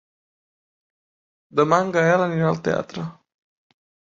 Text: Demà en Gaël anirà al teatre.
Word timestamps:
Demà 1.61 1.79
en 1.85 1.93
Gaël 1.99 2.25
anirà 2.25 2.49
al 2.53 2.61
teatre. 2.69 3.05